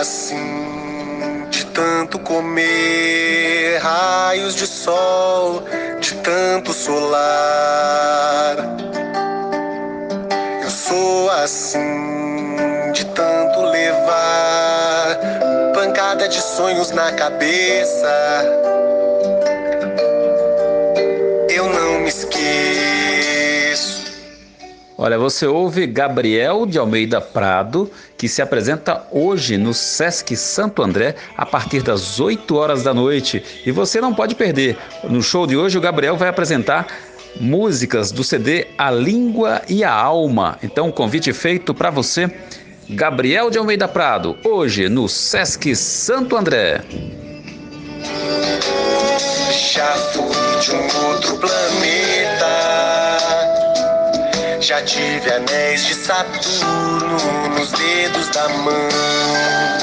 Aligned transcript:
assim, 0.00 1.46
de 1.50 1.64
tanto 1.66 2.18
comer 2.18 3.78
raios 3.78 4.54
de 4.54 4.66
sol, 4.66 5.62
de 6.00 6.14
tanto 6.16 6.72
solar. 6.72 8.56
Eu 10.62 10.70
sou 10.70 11.30
assim, 11.30 12.56
de 12.92 13.04
tanto 13.06 13.62
levar 13.62 15.18
pancada 15.74 16.28
de 16.28 16.40
sonhos 16.40 16.90
na 16.90 17.12
cabeça. 17.12 18.75
Olha, 24.98 25.18
você 25.18 25.46
ouve 25.46 25.86
Gabriel 25.86 26.64
de 26.64 26.78
Almeida 26.78 27.20
Prado, 27.20 27.90
que 28.16 28.28
se 28.28 28.40
apresenta 28.40 29.06
hoje 29.12 29.58
no 29.58 29.74
Sesc 29.74 30.34
Santo 30.34 30.82
André 30.82 31.16
a 31.36 31.44
partir 31.44 31.82
das 31.82 32.18
8 32.18 32.56
horas 32.56 32.82
da 32.82 32.94
noite. 32.94 33.42
E 33.66 33.70
você 33.70 34.00
não 34.00 34.14
pode 34.14 34.34
perder. 34.34 34.78
No 35.04 35.22
show 35.22 35.46
de 35.46 35.54
hoje, 35.54 35.76
o 35.76 35.82
Gabriel 35.82 36.16
vai 36.16 36.30
apresentar 36.30 36.86
músicas 37.38 38.10
do 38.10 38.24
CD 38.24 38.68
A 38.78 38.90
Língua 38.90 39.60
e 39.68 39.84
a 39.84 39.92
Alma. 39.92 40.58
Então, 40.62 40.90
convite 40.90 41.30
feito 41.34 41.74
para 41.74 41.90
você, 41.90 42.30
Gabriel 42.88 43.50
de 43.50 43.58
Almeida 43.58 43.86
Prado, 43.86 44.38
hoje 44.42 44.88
no 44.88 45.10
Sesc 45.10 45.76
Santo 45.76 46.38
André. 46.38 46.80
Já 49.74 49.94
Já 54.66 54.82
tive 54.82 55.30
anéis 55.30 55.86
de 55.86 55.94
Saturno 55.94 57.50
nos 57.56 57.70
dedos 57.70 58.28
da 58.30 58.48
mão. 58.48 59.75